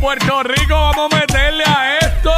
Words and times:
Puerto 0.00 0.42
Rico, 0.42 0.74
vamos 0.74 1.12
a 1.12 1.16
meterle 1.16 1.62
a 1.64 1.98
esto. 1.98 2.32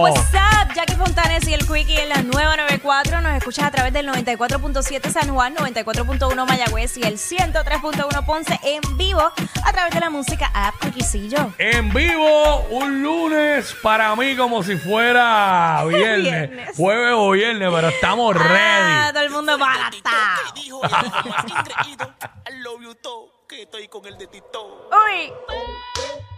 What's 0.00 0.20
up, 0.34 0.72
Jackie 0.74 0.94
Fontanes 0.94 1.46
y 1.48 1.54
el 1.54 1.66
Quickie 1.66 2.00
en 2.00 2.08
la 2.10 2.22
nueva 2.22 2.56
94. 2.56 3.20
Nos 3.20 3.34
escuchas 3.34 3.64
a 3.64 3.70
través 3.72 3.92
del 3.92 4.06
94.7 4.08 5.10
San 5.10 5.34
Juan, 5.34 5.56
94.1 5.56 6.46
Mayagüez 6.46 6.96
y 6.96 7.02
el 7.02 7.14
103.1 7.18 8.24
Ponce 8.24 8.58
en 8.62 8.80
vivo 8.96 9.20
a 9.64 9.72
través 9.72 9.92
de 9.94 10.00
la 10.00 10.10
música 10.10 10.50
app 10.54 10.76
Quickiecillo. 10.80 11.52
En 11.58 11.92
vivo, 11.92 12.60
un 12.70 13.02
lunes 13.02 13.74
para 13.82 14.14
mí 14.14 14.36
como 14.36 14.62
si 14.62 14.76
fuera 14.76 15.82
viernes, 15.88 16.22
Viernes. 16.50 16.76
jueves 16.76 17.14
o 17.16 17.30
viernes, 17.32 17.68
pero 17.74 17.88
estamos 17.88 18.36
Ah, 18.38 18.42
ready. 18.44 19.12
todo 19.14 19.22
el 19.24 19.30
mundo 19.30 19.58
baratado. 19.58 20.52
dijo 20.54 20.80
ella 20.84 21.02
lo 21.24 21.30
más 21.30 21.44
ingreído. 21.48 22.14
I 22.48 22.62
love 22.62 22.80
you 22.82 22.94
todo, 22.94 23.44
que 23.48 23.62
estoy 23.62 23.88
con 23.88 24.06
el 24.06 24.16
de 24.16 24.26
Tito. 24.28 24.88
Uy, 24.90 25.32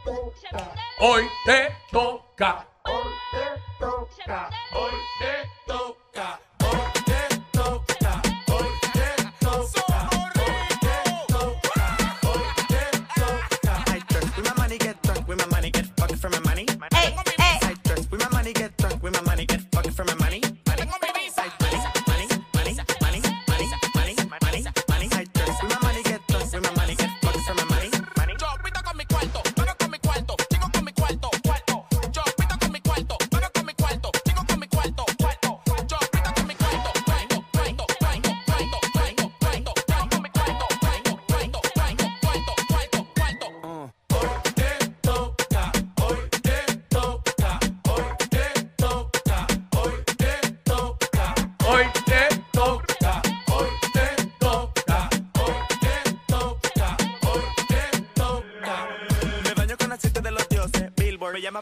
Hoy 0.05 1.29
te 1.45 1.77
toca. 1.91 2.67
Hoy 2.85 3.13
te 3.31 3.63
toca. 3.79 4.51
Hoy 4.75 4.91
te 5.21 5.51
toca. 5.67 5.92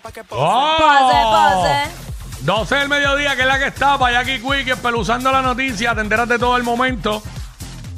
Billboard 0.01 0.09
me 0.09 0.09
llama 0.09 0.09
pa' 0.09 0.13
que 0.13 0.25
pose. 0.25 0.43
Pose, 0.79 1.19
pose. 1.33 2.45
12 2.45 2.75
del 2.75 2.89
mediodía, 2.89 3.37
que 3.37 3.43
es 3.43 3.49
la 3.49 3.59
que 3.59 3.67
está, 3.67 3.99
para 3.99 4.23
Jackie 4.23 4.41
Quick, 4.41 4.69
espeluzando 4.69 5.31
la 5.31 5.43
noticia, 5.43 5.95
te 5.95 6.01
enteras 6.01 6.29
de 6.29 6.39
todo 6.39 6.57
el 6.57 6.63
momento, 6.63 7.23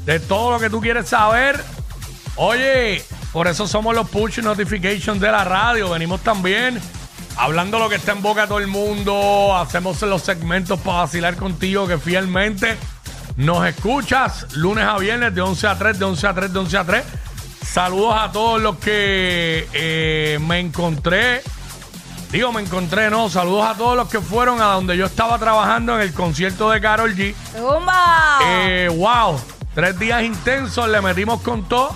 de 0.05 0.19
todo 0.19 0.53
lo 0.53 0.59
que 0.59 0.69
tú 0.69 0.81
quieres 0.81 1.09
saber. 1.09 1.63
Oye, 2.37 3.05
por 3.33 3.47
eso 3.47 3.69
somos 3.69 3.95
los 3.95 4.09
push 4.09 4.41
notifications 4.41 5.21
de 5.21 5.31
la 5.31 5.45
radio. 5.45 5.91
Venimos 5.91 6.21
también 6.23 6.81
hablando 7.37 7.79
lo 7.79 7.89
que 7.89 7.97
está 7.97 8.13
en 8.13 8.23
boca 8.23 8.43
de 8.43 8.49
todo 8.49 8.59
el 8.59 8.67
mundo. 8.67 9.57
Hacemos 9.57 10.01
los 10.03 10.23
segmentos 10.23 10.81
para 10.81 10.99
vacilar 10.99 11.37
contigo 11.37 11.87
que 11.87 11.99
fielmente 11.99 12.77
nos 13.37 13.67
escuchas 13.67 14.53
lunes 14.57 14.85
a 14.85 14.99
viernes 14.99 15.35
de 15.35 15.41
11 15.41 15.67
a 15.69 15.79
3, 15.79 15.99
de 15.99 16.05
11 16.05 16.27
a 16.27 16.35
3, 16.35 16.53
de 16.53 16.59
11 16.59 16.77
a 16.79 16.85
3. 16.85 17.05
Saludos 17.65 18.15
a 18.19 18.33
todos 18.33 18.61
los 18.61 18.77
que 18.79 19.69
eh, 19.73 20.39
me 20.41 20.59
encontré. 20.59 21.43
Digo, 22.33 22.51
me 22.51 22.63
encontré, 22.63 23.11
no. 23.11 23.29
Saludos 23.29 23.67
a 23.67 23.75
todos 23.75 23.95
los 23.95 24.09
que 24.09 24.19
fueron 24.19 24.63
a 24.63 24.73
donde 24.73 24.97
yo 24.97 25.05
estaba 25.05 25.39
trabajando 25.39 25.95
en 25.97 26.01
el 26.01 26.15
concierto 26.15 26.71
de 26.71 26.81
Carol 26.81 27.15
G. 27.15 27.35
Zumba. 27.55 28.39
Eh, 28.43 28.89
wow, 28.91 29.39
tres 29.75 29.99
días 29.99 30.23
intensos, 30.23 30.89
le 30.89 31.03
metimos 31.03 31.43
con 31.43 31.69
todo. 31.69 31.95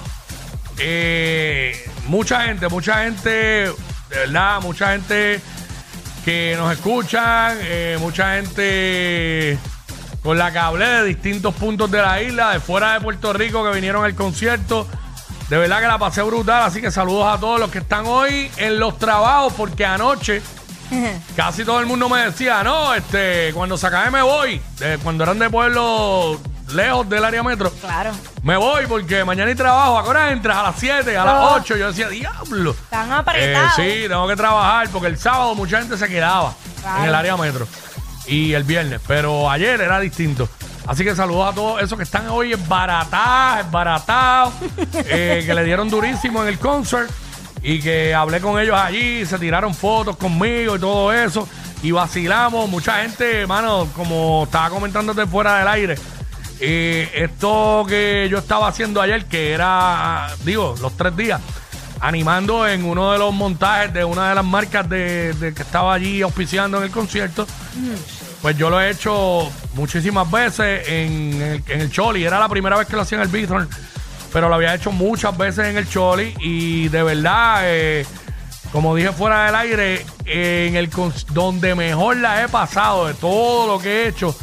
Eh, 0.78 1.90
mucha 2.08 2.42
gente, 2.42 2.68
mucha 2.68 3.04
gente, 3.04 3.30
de 3.30 3.74
verdad, 4.10 4.60
mucha 4.60 4.92
gente 4.92 5.40
que 6.22 6.54
nos 6.58 6.70
escuchan, 6.70 7.56
eh, 7.62 7.96
mucha 7.98 8.34
gente 8.34 9.58
con 10.22 10.36
la 10.36 10.52
que 10.52 10.58
hablé 10.58 10.86
de 10.86 11.04
distintos 11.04 11.54
puntos 11.54 11.90
de 11.90 12.02
la 12.02 12.20
isla, 12.20 12.50
de 12.50 12.60
fuera 12.60 12.92
de 12.92 13.00
Puerto 13.00 13.32
Rico 13.32 13.64
que 13.64 13.74
vinieron 13.74 14.04
al 14.04 14.14
concierto. 14.14 14.86
De 15.48 15.56
verdad 15.58 15.80
que 15.80 15.86
la 15.86 15.98
pasé 15.98 16.22
brutal, 16.22 16.62
así 16.64 16.80
que 16.80 16.90
saludos 16.90 17.26
a 17.32 17.38
todos 17.38 17.60
los 17.60 17.70
que 17.70 17.78
están 17.78 18.04
hoy 18.06 18.50
en 18.56 18.80
los 18.80 18.98
trabajos, 18.98 19.52
porque 19.56 19.86
anoche 19.86 20.42
casi 21.36 21.64
todo 21.64 21.78
el 21.80 21.86
mundo 21.86 22.08
me 22.08 22.18
decía, 22.26 22.62
no, 22.64 22.92
este, 22.94 23.52
cuando 23.54 23.76
se 23.78 23.86
acabe 23.86 24.10
me 24.10 24.22
voy, 24.22 24.60
de- 24.78 24.98
cuando 24.98 25.22
eran 25.24 25.38
de 25.38 25.48
pueblos 25.48 26.38
lejos 26.72 27.08
del 27.08 27.24
área 27.24 27.44
metro. 27.44 27.70
Claro. 27.80 28.10
Me 28.42 28.56
voy 28.56 28.86
porque 28.88 29.24
mañana 29.24 29.48
hay 29.48 29.54
trabajo. 29.54 29.98
¿A 29.98 30.02
qué 30.02 30.08
hora 30.10 30.32
entras? 30.32 30.56
A 30.56 30.62
las 30.64 30.74
7, 30.78 31.16
a 31.16 31.24
las 31.24 31.34
Oh. 31.36 31.54
8. 31.60 31.76
Yo 31.76 31.88
decía, 31.88 32.08
diablo. 32.08 32.72
Están 32.72 33.10
Eh, 33.10 33.14
apretados. 33.14 33.72
sí, 33.76 34.04
tengo 34.08 34.26
que 34.26 34.34
trabajar 34.36 34.88
porque 34.90 35.06
el 35.08 35.16
sábado 35.18 35.54
mucha 35.54 35.78
gente 35.78 35.96
se 35.96 36.08
quedaba 36.08 36.54
Claro. 36.82 36.98
en 37.02 37.08
el 37.08 37.14
área 37.14 37.36
metro. 37.36 37.68
Y 38.26 38.52
el 38.54 38.64
viernes, 38.64 39.00
pero 39.06 39.48
ayer 39.48 39.80
era 39.80 40.00
distinto. 40.00 40.48
Así 40.86 41.02
que 41.02 41.16
saludos 41.16 41.52
a 41.52 41.54
todos 41.54 41.82
esos 41.82 41.96
que 41.98 42.04
están 42.04 42.28
hoy 42.28 42.52
esbaratados, 42.52 43.66
esbaratados, 43.66 44.54
eh, 44.94 45.42
que 45.44 45.54
le 45.54 45.64
dieron 45.64 45.90
durísimo 45.90 46.42
en 46.42 46.48
el 46.48 46.58
concert 46.58 47.10
y 47.62 47.80
que 47.80 48.14
hablé 48.14 48.40
con 48.40 48.60
ellos 48.60 48.76
allí, 48.76 49.26
se 49.26 49.38
tiraron 49.38 49.74
fotos 49.74 50.16
conmigo 50.16 50.76
y 50.76 50.78
todo 50.78 51.12
eso. 51.12 51.48
Y 51.82 51.90
vacilamos, 51.90 52.68
mucha 52.68 53.02
gente, 53.02 53.40
hermano, 53.40 53.88
como 53.94 54.44
estaba 54.44 54.70
comentándote 54.70 55.26
fuera 55.26 55.58
del 55.58 55.68
aire, 55.68 55.96
eh, 56.60 57.10
esto 57.14 57.84
que 57.86 58.28
yo 58.30 58.38
estaba 58.38 58.68
haciendo 58.68 59.00
ayer, 59.00 59.26
que 59.26 59.52
era, 59.52 60.28
digo, 60.44 60.74
los 60.80 60.96
tres 60.96 61.16
días, 61.16 61.40
animando 62.00 62.66
en 62.66 62.84
uno 62.84 63.12
de 63.12 63.18
los 63.18 63.34
montajes 63.34 63.92
de 63.92 64.04
una 64.04 64.28
de 64.28 64.34
las 64.36 64.44
marcas 64.44 64.88
de, 64.88 65.32
de 65.34 65.52
que 65.52 65.62
estaba 65.62 65.94
allí 65.94 66.22
auspiciando 66.22 66.78
en 66.78 66.84
el 66.84 66.90
concierto, 66.90 67.46
pues 68.40 68.56
yo 68.56 68.70
lo 68.70 68.80
he 68.80 68.90
hecho 68.90 69.50
muchísimas 69.76 70.28
veces 70.30 70.88
en 70.88 71.40
el, 71.40 71.62
en 71.68 71.80
el 71.82 71.90
Choli. 71.90 72.24
Era 72.24 72.40
la 72.40 72.48
primera 72.48 72.76
vez 72.76 72.88
que 72.88 72.96
lo 72.96 73.02
hacía 73.02 73.18
en 73.18 73.22
el 73.22 73.28
Bithorn, 73.28 73.68
pero 74.32 74.48
lo 74.48 74.54
había 74.56 74.74
hecho 74.74 74.90
muchas 74.90 75.36
veces 75.36 75.66
en 75.66 75.76
el 75.76 75.88
Choli 75.88 76.34
y 76.40 76.88
de 76.88 77.02
verdad, 77.02 77.60
eh, 77.64 78.06
como 78.72 78.96
dije 78.96 79.12
fuera 79.12 79.46
del 79.46 79.54
aire, 79.54 80.04
en 80.24 80.74
el 80.74 80.90
donde 81.30 81.74
mejor 81.74 82.16
la 82.16 82.42
he 82.42 82.48
pasado 82.48 83.06
de 83.06 83.14
todo 83.14 83.66
lo 83.66 83.78
que 83.78 84.04
he 84.04 84.08
hecho 84.08 84.36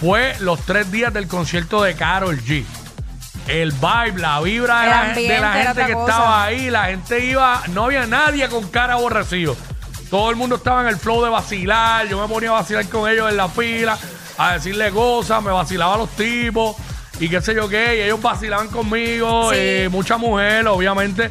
fue 0.00 0.34
los 0.40 0.60
tres 0.60 0.90
días 0.90 1.12
del 1.12 1.26
concierto 1.26 1.82
de 1.82 1.94
Carol 1.94 2.38
G. 2.40 2.64
El 3.48 3.72
vibe, 3.72 4.20
la 4.20 4.40
vibra 4.40 4.80
de 4.80 4.88
la, 4.88 5.14
de 5.14 5.40
la 5.40 5.52
gente 5.52 5.86
que 5.86 5.92
cosa. 5.92 6.06
estaba 6.10 6.44
ahí, 6.44 6.70
la 6.70 6.86
gente 6.86 7.24
iba, 7.24 7.62
no 7.68 7.84
había 7.84 8.06
nadie 8.06 8.48
con 8.48 8.66
cara 8.68 8.94
aborrecido. 8.94 9.56
todo 10.10 10.30
el 10.30 10.36
mundo 10.36 10.56
estaba 10.56 10.80
en 10.82 10.88
el 10.88 10.96
flow 10.96 11.22
de 11.22 11.30
vacilar. 11.30 12.08
Yo 12.08 12.20
me 12.20 12.26
ponía 12.32 12.50
a 12.50 12.54
vacilar 12.54 12.88
con 12.88 13.08
ellos 13.08 13.30
en 13.30 13.36
la 13.36 13.48
fila, 13.48 13.96
a 14.38 14.54
decirle 14.54 14.90
cosas, 14.90 15.42
me 15.42 15.50
vacilaba 15.50 15.94
a 15.94 15.98
los 15.98 16.10
tipos 16.10 16.76
y 17.20 17.28
qué 17.28 17.40
sé 17.40 17.54
yo 17.54 17.68
qué. 17.68 17.96
Y 17.96 18.00
ellos 18.02 18.20
vacilaban 18.20 18.68
conmigo, 18.68 19.50
Sí. 19.52 19.56
eh, 19.58 19.88
mucha 19.90 20.16
mujer, 20.16 20.66
obviamente. 20.68 21.30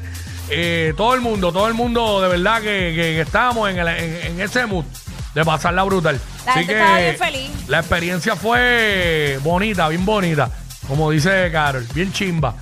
Eh, 0.50 0.94
todo 0.96 1.14
el 1.16 1.22
mundo, 1.22 1.52
todo 1.52 1.68
el 1.68 1.74
mundo 1.74 2.22
de 2.22 2.28
verdad 2.28 2.58
que, 2.62 2.68
que- 2.96 2.96
que 3.16 3.22
estábamos 3.22 3.70
en, 3.70 3.80
el- 3.80 3.88
en- 3.88 4.26
en 4.28 4.42
ese 4.42 4.66
mood 4.66 4.86
de 5.34 5.44
pasarla 5.44 5.84
brutal. 5.84 6.20
La 6.46 6.52
Así 6.52 6.60
gente 6.60 6.74
que 6.74 6.80
estaba 6.80 7.00
bien 7.00 7.18
feliz. 7.18 7.52
la 7.68 7.80
experiencia 7.80 8.36
fue 8.36 9.40
bonita, 9.44 9.88
bien 9.90 10.06
bonita. 10.06 10.50
Como 10.88 11.10
dice 11.10 11.50
Carol, 11.52 11.84
bien 11.96 12.14
chimba. 12.14 12.54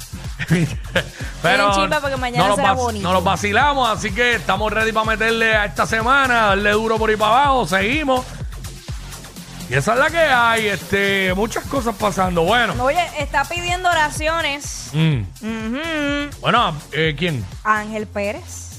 Pero 1.41 1.73
chimba 1.75 1.99
porque 1.99 2.15
mañana 2.17 2.47
no 2.47 2.55
será 2.55 2.71
bonito. 2.73 3.03
Nos 3.03 3.13
los 3.13 3.23
vacilamos, 3.23 3.89
así 3.89 4.11
que 4.11 4.35
estamos 4.35 4.71
ready 4.71 4.91
para 4.93 5.05
meterle 5.05 5.53
a 5.55 5.65
esta 5.65 5.85
semana, 5.85 6.47
darle 6.47 6.71
duro 6.71 6.97
por 6.97 7.09
ahí 7.09 7.17
para 7.17 7.31
abajo, 7.43 7.67
seguimos. 7.67 8.25
Y 9.73 9.75
esa 9.75 9.93
es 9.93 9.99
la 9.99 10.09
que 10.11 10.19
hay, 10.19 10.67
este, 10.67 11.33
muchas 11.33 11.65
cosas 11.65 11.95
pasando. 11.95 12.43
Bueno, 12.43 12.75
Oye, 12.83 13.03
está 13.17 13.43
pidiendo 13.43 13.89
oraciones. 13.89 14.91
mm, 14.93 15.21
Ujú. 15.41 16.29
bueno, 16.41 16.75
eh, 16.91 17.15
¿quién? 17.17 17.43
Ángel 17.63 18.05
Pérez. 18.05 18.72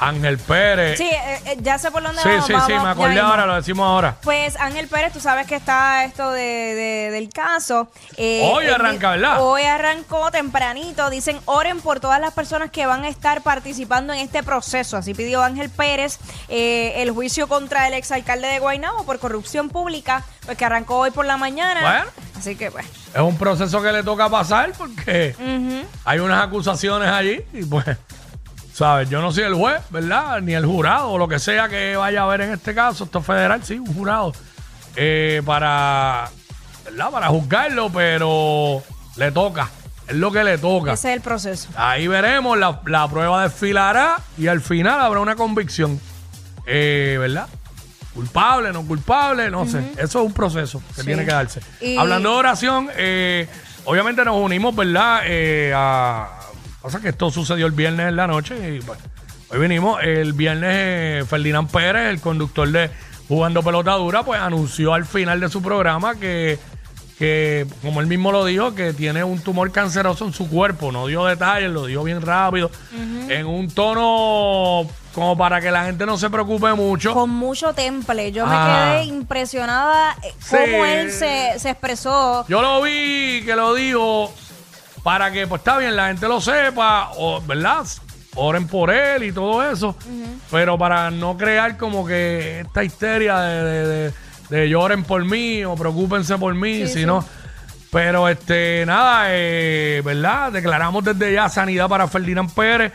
Ángel 0.00 0.38
Pérez. 0.38 0.98
Sí, 0.98 1.04
eh, 1.08 1.40
eh, 1.46 1.56
ya 1.60 1.78
sé 1.78 1.90
por 1.90 2.02
dónde 2.02 2.20
sí, 2.20 2.28
vamos. 2.28 2.46
sí, 2.46 2.52
vamos, 2.52 2.66
sí, 2.66 2.72
me 2.74 2.82
ya 2.82 2.90
acordé 2.90 3.14
mismo. 3.14 3.28
ahora, 3.28 3.46
lo 3.46 3.54
decimos 3.54 3.86
ahora. 3.86 4.16
Pues 4.22 4.56
Ángel 4.58 4.88
Pérez, 4.88 5.12
tú 5.12 5.20
sabes 5.20 5.46
que 5.46 5.54
está 5.56 6.04
esto 6.04 6.30
de, 6.32 6.42
de- 6.42 7.10
del 7.12 7.28
caso. 7.30 7.88
Eh, 8.16 8.42
Hoy 8.52 8.66
arranca, 8.66 9.10
¿verdad? 9.10 9.42
Hoy 9.42 9.62
arrancó 9.62 10.30
tempranito. 10.30 11.10
Dicen, 11.10 11.38
oren 11.44 11.80
por 11.80 12.00
todas 12.00 12.20
las 12.20 12.32
personas 12.34 12.70
que 12.70 12.86
van 12.86 13.04
a 13.04 13.08
estar 13.08 13.42
participando 13.42 14.12
en 14.12 14.20
este 14.20 14.42
proceso. 14.42 14.96
Así 14.96 15.14
pidió 15.14 15.42
Ángel 15.42 15.70
Pérez 15.70 16.18
eh, 16.48 16.94
el 16.96 17.10
juicio 17.12 17.46
contra 17.48 17.86
el 17.88 17.94
exalcalde 17.94 18.48
de 18.48 18.58
Guaynabo 18.58 19.04
por 19.04 19.18
corrupción 19.18 19.68
pública, 19.70 20.24
pues 20.44 20.58
que 20.58 20.64
arrancó 20.64 20.98
hoy 20.98 21.10
por 21.12 21.24
la 21.26 21.36
mañana. 21.36 21.80
Bueno. 21.80 22.04
Así 22.38 22.56
que, 22.56 22.68
bueno. 22.68 22.88
Es 23.14 23.20
un 23.20 23.38
proceso 23.38 23.80
que 23.80 23.92
le 23.92 24.02
toca 24.02 24.28
pasar 24.28 24.72
porque 24.76 25.34
Ujú. 25.38 25.86
hay 26.04 26.18
unas 26.18 26.42
acusaciones 26.44 27.08
allí 27.08 27.40
y 27.52 27.64
pues, 27.64 27.84
¿sabes? 28.74 29.08
Yo 29.08 29.20
no 29.22 29.32
soy 29.32 29.44
el 29.44 29.54
juez, 29.54 29.80
¿verdad? 29.90 30.40
Ni 30.42 30.52
el 30.54 30.66
jurado 30.66 31.10
o 31.12 31.18
lo 31.18 31.28
que 31.28 31.38
sea 31.38 31.68
que 31.68 31.96
vaya 31.96 32.20
a 32.20 32.24
haber 32.24 32.42
en 32.42 32.52
este 32.52 32.74
caso. 32.74 33.04
Esto 33.04 33.20
es 33.20 33.24
federal, 33.26 33.62
sí, 33.64 33.78
un 33.78 33.94
jurado. 33.94 34.32
eh, 34.96 35.42
para, 35.46 36.28
¿verdad? 36.84 37.10
Para 37.10 37.28
juzgarlo, 37.28 37.90
pero 37.90 38.82
le 39.16 39.32
toca. 39.32 39.68
Es 40.06 40.14
lo 40.16 40.30
que 40.30 40.44
le 40.44 40.58
toca. 40.58 40.92
Ese 40.92 41.08
es 41.10 41.16
el 41.16 41.22
proceso. 41.22 41.68
Ahí 41.76 42.06
veremos, 42.08 42.58
la, 42.58 42.80
la 42.86 43.08
prueba 43.08 43.42
desfilará 43.44 44.18
y 44.36 44.48
al 44.48 44.60
final 44.60 45.00
habrá 45.00 45.20
una 45.20 45.34
convicción. 45.34 45.98
Eh, 46.66 47.16
¿Verdad? 47.18 47.46
Culpable, 48.14 48.72
no 48.72 48.86
culpable, 48.86 49.50
no 49.50 49.66
sé. 49.66 49.80
Eso 49.96 50.20
es 50.20 50.26
un 50.26 50.32
proceso 50.32 50.80
que 50.94 51.00
Sí. 51.00 51.06
tiene 51.06 51.24
que 51.24 51.32
darse. 51.32 51.60
Y- 51.80 51.96
Hablando 51.96 52.30
de 52.32 52.36
oración, 52.36 52.88
eh, 52.96 53.48
obviamente 53.86 54.24
nos 54.24 54.36
unimos, 54.36 54.76
¿verdad? 54.76 55.22
Eh, 55.24 55.72
a, 55.74 56.33
pasa 56.84 57.00
que 57.00 57.08
esto 57.08 57.30
sucedió 57.30 57.66
el 57.66 57.72
viernes 57.72 58.08
en 58.08 58.16
la 58.16 58.26
noche 58.26 58.76
y 58.76 58.80
pues, 58.80 58.98
hoy 59.50 59.58
vinimos. 59.58 60.02
El 60.02 60.34
viernes 60.34 60.70
eh, 60.72 61.24
Ferdinand 61.28 61.70
Pérez, 61.70 62.10
el 62.10 62.20
conductor 62.20 62.68
de 62.70 62.90
Jugando 63.26 63.62
Pelota 63.62 63.92
Dura, 63.92 64.22
pues 64.22 64.38
anunció 64.40 64.92
al 64.92 65.06
final 65.06 65.40
de 65.40 65.48
su 65.48 65.62
programa 65.62 66.14
que 66.16 66.58
que, 67.18 67.64
como 67.80 68.00
él 68.00 68.08
mismo 68.08 68.32
lo 68.32 68.44
dijo, 68.44 68.74
que 68.74 68.92
tiene 68.92 69.22
un 69.22 69.38
tumor 69.38 69.70
canceroso 69.70 70.24
en 70.26 70.32
su 70.32 70.50
cuerpo. 70.50 70.90
No 70.90 71.06
dio 71.06 71.24
detalles, 71.24 71.70
lo 71.70 71.86
dijo 71.86 72.02
bien 72.02 72.20
rápido. 72.20 72.72
En 73.28 73.46
un 73.46 73.70
tono 73.70 74.84
como 75.14 75.38
para 75.38 75.60
que 75.60 75.70
la 75.70 75.84
gente 75.84 76.06
no 76.06 76.18
se 76.18 76.28
preocupe 76.28 76.74
mucho. 76.74 77.14
Con 77.14 77.30
mucho 77.30 77.72
temple. 77.72 78.32
Yo 78.32 78.44
Ah. 78.48 78.48
me 78.50 78.96
quedé 79.04 79.04
impresionada 79.16 80.16
eh, 80.24 80.32
Sí. 80.40 80.56
cómo 80.60 80.84
él 80.84 81.12
se, 81.12 81.52
se 81.60 81.70
expresó. 81.70 82.44
Yo 82.48 82.60
lo 82.60 82.82
vi 82.82 83.42
que 83.46 83.54
lo 83.54 83.74
dijo 83.74 84.34
para 85.04 85.30
que, 85.30 85.46
pues 85.46 85.60
está 85.60 85.78
bien, 85.78 85.94
la 85.94 86.08
gente 86.08 86.26
lo 86.26 86.40
sepa, 86.40 87.10
o, 87.16 87.40
¿verdad? 87.42 87.86
Oren 88.34 88.66
por 88.66 88.90
él 88.90 89.22
y 89.22 89.30
todo 89.32 89.62
eso. 89.70 89.94
Pero 90.50 90.76
para 90.76 91.12
no 91.12 91.36
crear 91.36 91.76
como 91.76 92.04
que 92.04 92.60
esta 92.60 92.82
histeria 92.82 93.38
de, 93.38 93.62
de, 93.64 93.86
de- 93.86 94.12
de 94.50 94.68
lloren 94.68 95.04
por 95.04 95.24
mí 95.24 95.64
o 95.64 95.74
preocúpense 95.74 96.36
por 96.36 96.54
mí, 96.54 96.86
Sí, 96.86 96.94
sino. 96.94 97.24
Pero 97.90 98.28
este, 98.28 98.82
nada, 98.86 99.26
eh, 99.28 100.02
¿verdad? 100.04 100.50
Declaramos 100.52 101.04
desde 101.04 101.32
ya 101.32 101.48
sanidad 101.48 101.88
para 101.88 102.08
Ferdinand 102.08 102.52
Pérez. 102.52 102.92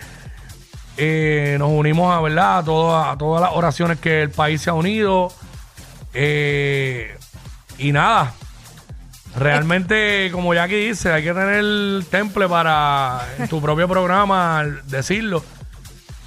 Eh, 0.98 1.56
nos 1.58 1.70
unimos 1.72 2.14
a, 2.14 2.20
¿verdad? 2.20 2.58
A, 2.60 2.64
todas- 2.64 3.08
a 3.14 3.18
todas 3.18 3.42
las 3.42 3.52
oraciones 3.54 3.98
que 4.00 4.24
el 4.24 4.30
país 4.30 4.62
se 4.62 4.70
ha 4.70 4.74
unido. 4.74 5.32
Eh, 6.14 7.16
y 7.78 7.92
nada, 7.94 8.34
realmente, 9.40 10.30
como 10.32 10.54
Jackie 10.54 10.88
dice, 10.88 11.12
hay 11.12 11.24
que 11.24 11.34
tener 11.34 11.56
el 11.56 12.06
temple 12.10 12.48
para 12.48 13.22
en 13.38 13.48
tu 13.48 13.62
propio 13.62 13.88
programa 13.88 14.64
decirlo. 14.86 15.44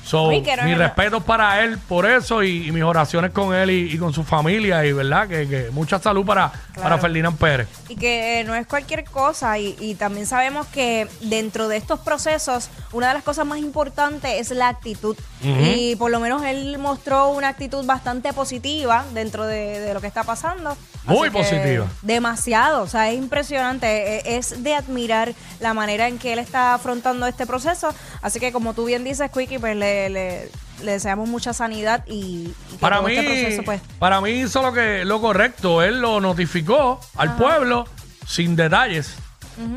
So, 0.05 0.29
Uy, 0.29 0.43
que 0.43 0.57
no, 0.57 0.65
mis 0.65 0.77
respetos 0.77 1.23
para 1.23 1.63
él 1.63 1.79
por 1.89 2.07
eso 2.07 2.43
y, 2.43 2.69
y 2.69 2.73
mis 2.73 2.83
oraciones 2.83 3.31
con 3.31 3.55
él 3.55 3.71
y, 3.71 3.95
y 3.95 3.99
con 3.99 4.13
su 4.13 4.25
familia 4.25 4.85
y 4.85 4.93
verdad 4.93 5.29
que, 5.29 5.47
que 5.47 5.71
mucha 5.71 5.99
salud 6.01 6.27
para, 6.27 6.51
para 6.75 6.99
Ferdinand 6.99 7.39
Pérez. 7.39 7.69
Y 7.93 7.97
que 7.97 8.41
eh, 8.41 8.45
no 8.45 8.55
es 8.55 8.67
cualquier 8.67 9.05
cosa. 9.05 9.59
Y, 9.59 9.77
y 9.79 9.95
también 9.97 10.27
sabemos 10.27 10.67
que 10.69 11.07
dentro 11.21 11.69
de 11.69 11.77
estos 11.77 12.01
procesos, 12.01 12.71
una 12.93 13.09
de 13.09 13.15
las 13.15 13.23
cosas 13.23 13.45
más 13.47 13.59
importantes 13.59 14.31
es 14.41 14.51
la 14.57 14.69
actitud. 14.69 15.17
Y 15.43 15.97
por 15.97 16.11
lo 16.11 16.21
menos 16.21 16.43
él 16.45 16.79
mostró 16.79 17.29
una 17.31 17.49
actitud 17.49 17.85
bastante 17.85 18.33
positiva 18.33 19.05
dentro 19.13 19.45
de, 19.45 19.81
de 19.81 19.93
lo 19.93 20.01
que 20.01 20.07
está 20.07 20.23
pasando. 20.25 20.77
Muy 21.05 21.31
positiva. 21.31 21.87
Demasiado. 22.03 22.83
O 22.83 22.87
sea, 22.87 23.11
es 23.11 23.19
impresionante. 23.19 23.87
Eh, 24.19 24.37
Es 24.37 24.63
de 24.63 24.75
admirar 24.75 25.35
la 25.61 25.75
manera 25.75 26.07
en 26.09 26.19
que 26.19 26.33
él 26.33 26.39
está 26.39 26.75
afrontando 26.75 27.27
este 27.27 27.45
proceso. 27.47 27.93
Así 28.23 28.39
que, 28.41 28.53
como 28.53 28.73
tú 28.73 28.85
bien 28.85 29.03
dices, 29.05 29.31
Quickie, 29.31 29.59
pues 29.59 29.77
le, 29.77 30.09
le- 30.11 30.51
le 30.83 30.93
deseamos 30.93 31.29
mucha 31.29 31.53
sanidad 31.53 32.05
y, 32.07 32.13
y 32.15 32.55
que 32.73 32.79
Para 32.79 32.97
todo 32.99 33.09
mí, 33.09 33.15
este 33.17 33.27
proceso, 33.27 33.63
pues. 33.65 33.81
para 33.99 34.21
mí 34.21 34.31
hizo 34.31 34.63
lo 34.63 34.73
que 34.73 35.05
lo 35.05 35.21
correcto. 35.21 35.83
Él 35.83 36.01
lo 36.01 36.21
notificó 36.21 37.01
al 37.17 37.37
pueblo 37.37 37.87
sin 38.27 38.57
detalles. 38.57 39.15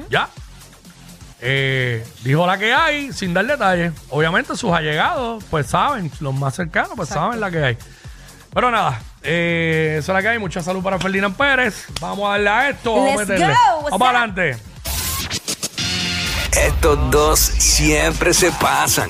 Ya. 0.09 0.29
Eh, 1.41 2.03
dijo 2.23 2.47
la 2.47 2.57
que 2.57 2.73
hay 2.73 3.11
sin 3.13 3.33
dar 3.33 3.45
detalles. 3.45 3.93
Obviamente 4.09 4.55
sus 4.55 4.71
allegados, 4.71 5.43
pues 5.49 5.67
saben, 5.67 6.11
los 6.19 6.33
más 6.33 6.55
cercanos, 6.55 6.91
pues 6.95 7.09
saben 7.09 7.39
la 7.39 7.51
que 7.51 7.63
hay. 7.63 7.77
Pero 8.53 8.71
nada, 8.71 9.01
eh, 9.21 9.97
eso 9.99 10.11
es 10.11 10.15
la 10.15 10.21
que 10.21 10.29
hay. 10.29 10.39
Mucha 10.39 10.63
salud 10.63 10.81
para 10.81 10.97
Ferdinand 10.97 11.35
Pérez. 11.35 11.85
Vamos 11.99 12.25
a 12.27 12.31
darle 12.31 12.49
a 12.49 12.69
esto. 12.69 12.93
Vamos 12.95 13.09
a 13.09 13.15
Let's 13.17 13.27
meterle. 13.29 13.53
go. 13.53 13.59
Vamos 13.59 13.83
What's 13.83 13.97
para 13.99 14.17
adelante. 14.23 14.57
Estos 16.57 17.11
dos 17.11 17.39
siempre 17.39 18.33
se 18.33 18.49
pasan. 18.53 19.09